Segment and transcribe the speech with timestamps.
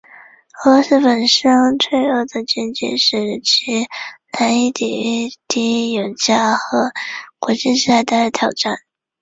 [0.63, 3.85] 俄罗斯本身脆弱的经济使其
[4.39, 6.91] 难以抵御低油价和
[7.37, 8.77] 国际制裁带来的挑战。